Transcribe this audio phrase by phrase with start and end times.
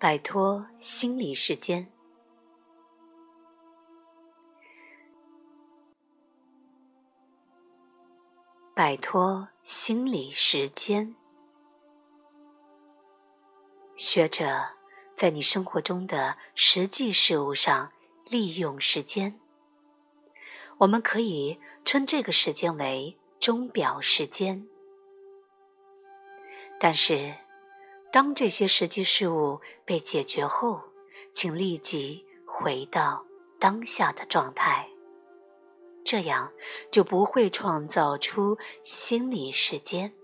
[0.00, 1.90] 摆脱心理时间，
[8.76, 11.16] 摆脱心理时间。
[13.96, 14.76] 学着
[15.16, 17.90] 在你生活中的实际事物上
[18.24, 19.40] 利用时间。
[20.78, 24.68] 我们可以称这个时间为钟表时间。
[26.78, 27.34] 但是，
[28.10, 30.82] 当这些实际事物被解决后，
[31.32, 33.24] 请立即回到
[33.58, 34.88] 当下的状态，
[36.04, 36.52] 这样
[36.90, 40.14] 就不会创造出心理时间。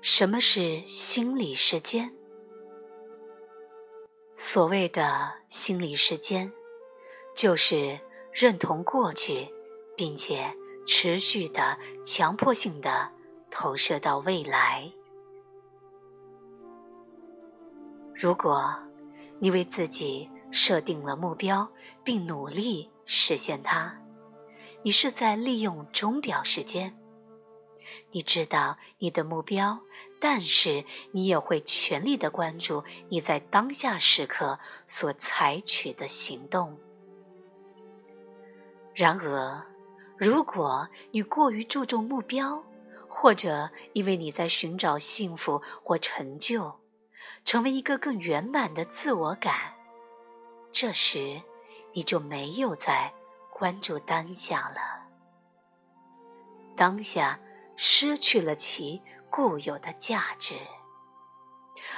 [0.00, 2.16] 什么是心理时间？
[4.34, 6.52] 所谓的心理时间，
[7.36, 8.00] 就是
[8.32, 9.52] 认同过去，
[9.94, 10.56] 并且
[10.86, 13.12] 持续的强迫性的
[13.50, 14.90] 投射到未来。
[18.22, 18.72] 如果
[19.40, 21.68] 你为自己设定了目标，
[22.04, 24.00] 并努力实现它，
[24.84, 26.96] 你是在利用钟表时间。
[28.12, 29.80] 你知道你的目标，
[30.20, 36.78] 但是你也会全力的关注你在当下时刻所采取的行动。
[38.94, 39.66] 然而，
[40.16, 42.62] 如果你过于注重目标，
[43.08, 46.72] 或者因为你在寻找幸福或成就，
[47.44, 49.74] 成为一个更圆满的自我感，
[50.72, 51.42] 这时
[51.92, 53.12] 你就没有在
[53.50, 55.06] 关注当下了。
[56.76, 57.38] 当下。
[57.74, 60.54] 失去了其固有的价值，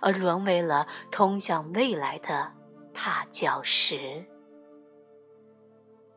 [0.00, 2.52] 而沦为了通向未来的
[2.92, 4.26] 踏脚石。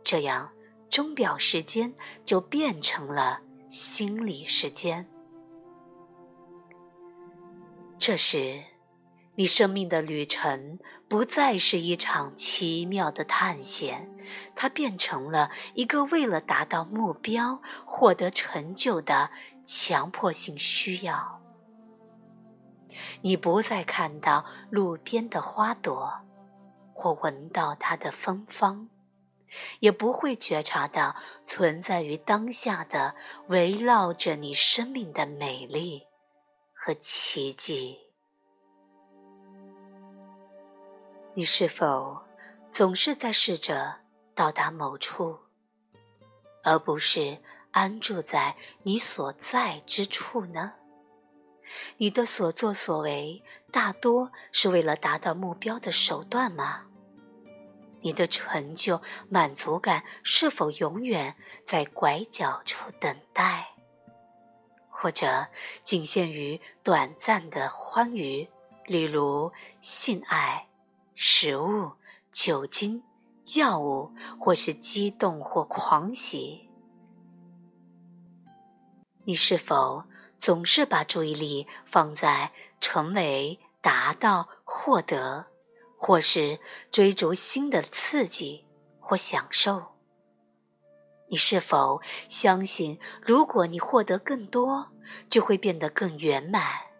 [0.03, 0.51] 这样，
[0.89, 1.93] 钟表时间
[2.25, 5.07] 就变成了心理时间。
[7.99, 8.61] 这时，
[9.35, 14.09] 你生命的旅程不再是一场奇妙的探险，
[14.55, 19.31] 它变成了一个为了达到目标、获得成就的
[19.65, 21.41] 强迫性需要。
[23.21, 26.13] 你不再看到路边的花朵，
[26.93, 28.87] 或闻到它的芬芳，
[29.79, 33.15] 也不会觉察到存在于当下的
[33.47, 36.03] 围绕着你生命的美丽
[36.75, 38.12] 和奇迹。
[41.35, 42.21] 你是否
[42.69, 44.01] 总是在试着
[44.35, 45.39] 到达某处，
[46.63, 47.39] 而不是
[47.71, 50.73] 安住在你所在之处呢？
[51.97, 56.83] 你的所作所为大多是为了达到目标的手段吗？
[58.01, 63.69] 你的成就满足感是否永远在拐角处等待，
[64.87, 65.47] 或者
[65.83, 68.47] 仅限于短暂的欢愉，
[68.85, 69.51] 例如
[69.81, 70.67] 性爱？
[71.15, 71.93] 食物、
[72.31, 73.03] 酒精、
[73.55, 76.69] 药物，或是激动或狂喜，
[79.23, 80.05] 你是否
[80.37, 82.51] 总是把注意力放在
[82.81, 85.47] 成为、达到、获得，
[85.97, 86.59] 或是
[86.91, 88.65] 追逐新的刺激
[88.99, 89.93] 或享受？
[91.29, 94.91] 你是否相信，如果你获得更多，
[95.29, 96.92] 就会变得更圆满？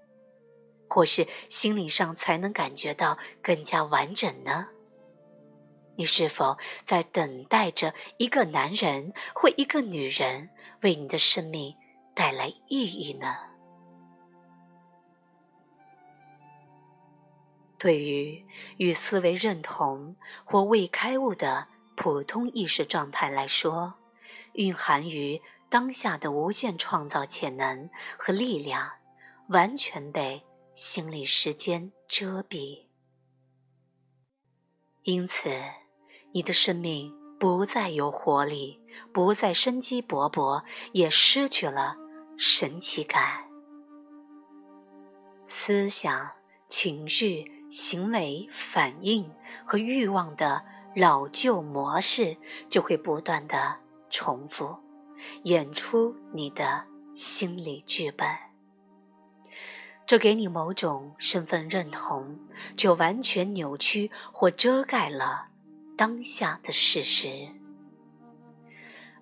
[0.94, 4.68] 或是心理上才能感觉到更加完整呢？
[5.96, 6.56] 你是否
[6.86, 10.52] 在等待着一个男人或一个女人
[10.82, 11.76] 为你的生命
[12.14, 13.36] 带来意义呢？
[17.80, 18.46] 对于
[18.78, 20.16] 与思维认同
[20.46, 23.96] 或未开悟的普通意识状态来说，
[24.54, 28.92] 蕴含于当下的无限创造潜能和力量，
[29.48, 30.46] 完全被。
[30.76, 32.86] 心理时间遮蔽，
[35.04, 35.52] 因此
[36.32, 38.82] 你的生命不再有活力，
[39.14, 40.64] 不再生机勃勃，
[40.94, 41.96] 也失去了
[42.38, 43.44] 神奇感。
[45.48, 46.32] 思想、
[46.68, 49.32] 情绪、行为反应
[49.68, 50.66] 和欲望的
[50.96, 52.36] 老旧模式
[52.68, 54.76] 就会不断的重复，
[55.44, 58.53] 演出你的心理剧本。
[60.14, 62.38] 这给你某种身份认同，
[62.78, 65.48] 就完全扭曲或遮盖了
[65.98, 67.48] 当下的事实。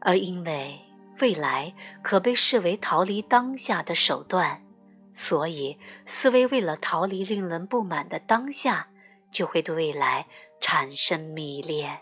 [0.02, 0.82] 而因为
[1.22, 1.74] 未来
[2.04, 4.66] 可被视为逃离当下的手段，
[5.14, 8.90] 所以思维为了逃离令人不满的当下，
[9.32, 10.28] 就会对未来
[10.60, 12.02] 产生迷恋。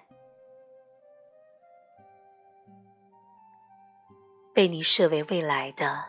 [4.51, 6.05] 被你视为未来的，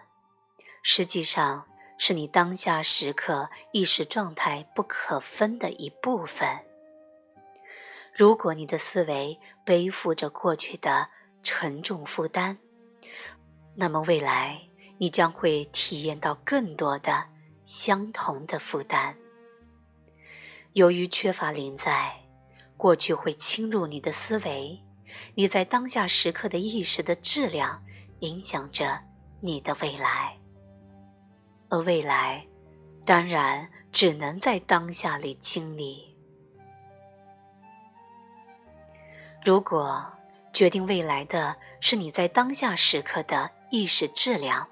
[0.83, 1.67] 实际上。
[2.02, 6.64] 是你当下时刻意识状态不可分的一部分。
[8.14, 11.11] 如果你的思维背负着过去的
[11.43, 12.56] 沉重负担，
[13.75, 14.62] 那么未来
[14.97, 17.26] 你将会体验到更多的
[17.67, 19.14] 相同的负担。
[20.73, 22.25] 由于缺乏临在，
[22.79, 24.82] 过去会侵入你的思维，
[25.35, 27.85] 你在当下时刻的意识的质量
[28.20, 29.02] 影响着
[29.43, 30.39] 你的未来。
[31.70, 32.46] 而未来，
[33.06, 36.17] 当然只能在当下里经历。
[39.44, 40.12] 如果
[40.52, 44.69] 决定未来的是你在当下时刻的意识质量，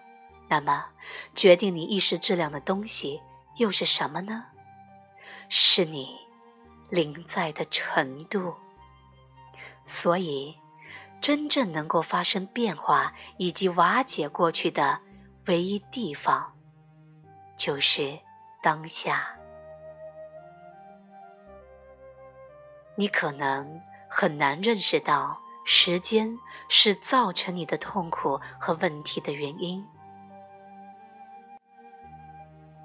[0.49, 0.87] 那么
[1.35, 3.23] 决定你意识质量的东西
[3.57, 4.47] 又是什么呢？
[5.49, 6.19] 是你
[6.91, 8.55] 临在的程度。
[9.85, 10.57] 所以，
[11.21, 15.01] 真正能够发生变化以及瓦解过去的
[15.47, 16.58] 唯一地方。
[17.69, 18.19] 就是
[18.63, 19.37] 当下，
[22.95, 26.39] 你可能很难认识到时间
[26.71, 29.87] 是造成你的痛苦和问题的原因。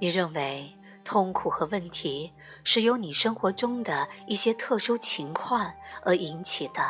[0.01, 2.33] 你认为痛苦和问题
[2.65, 6.83] 是由你生活中的一些特殊情况而引起的。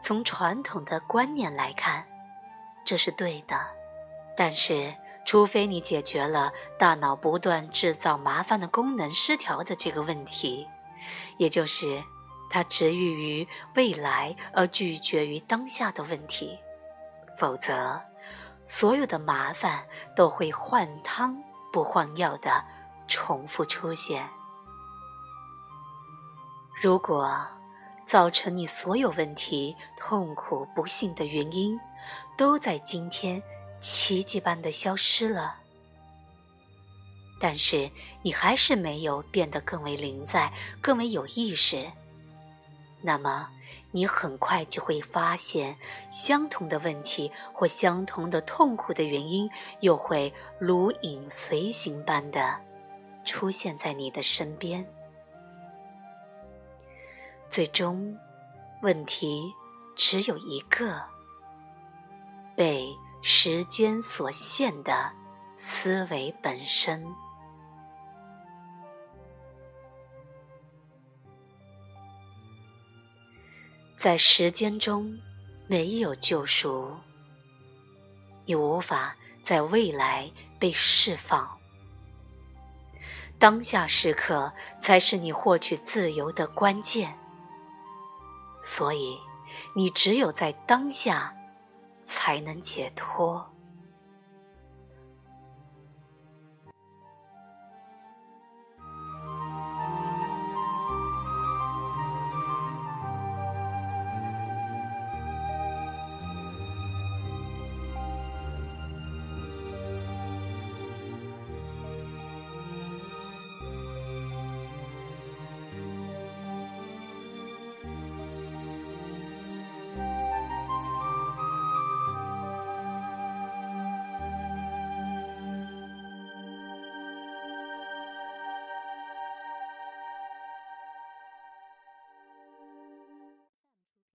[0.00, 2.04] 从传统的观念来看，
[2.84, 3.56] 这是对的，
[4.36, 4.92] 但是。
[5.24, 10.68] 除非你解决了大脑不断制造麻烦的功能失调的这个问题，
[11.38, 12.02] 也就是
[12.50, 16.58] 它执欲于未来而拒绝于当下的问题，
[17.38, 18.02] 否则
[18.64, 21.42] 所有的麻烦都会换汤
[21.72, 22.64] 不换药的
[23.08, 24.28] 重复出现。
[26.80, 27.40] 如果
[28.04, 31.78] 造成你所有问题、痛苦、不幸的原因
[32.36, 33.42] 都在今天。
[33.82, 35.56] 奇迹般的消失了，
[37.40, 37.90] 但是
[38.22, 41.90] 你还是没有变得更为灵在、更为有意识。
[43.00, 43.48] 那么，
[43.90, 45.76] 你很快就会发现，
[46.08, 49.50] 相同的问题或相同的痛苦的原因，
[49.80, 52.60] 又会如影随形般的
[53.24, 54.86] 出现在你的身边。
[57.50, 58.16] 最终，
[58.82, 59.52] 问题
[59.96, 61.02] 只有一个：
[62.54, 62.96] 被。
[63.24, 65.12] 时间所限的
[65.56, 67.06] 思维本身，
[73.96, 75.16] 在时间中
[75.68, 76.96] 没有救赎，
[78.44, 80.28] 你无法在未来
[80.58, 81.48] 被释放。
[83.38, 87.16] 当下时刻才是你获取自由的关键，
[88.60, 89.16] 所以
[89.76, 91.32] 你只有在当下。
[92.04, 93.51] 才能解脱。